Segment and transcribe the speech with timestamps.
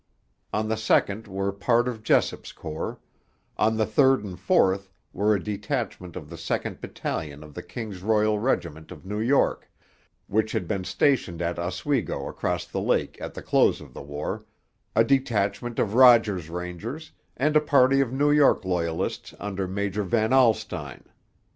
[0.51, 2.97] On the second were part of Jessup's Corps;
[3.55, 8.01] on the third and fourth were a detachment of the second battalion of the King's
[8.01, 9.69] Royal Regiment of New York,
[10.25, 14.43] which had been stationed at Oswego across the lake at the close of the war,
[14.95, 20.33] a detachment of Rogers's Rangers, and a party of New York Loyalists under Major Van
[20.33, 21.03] Alstine.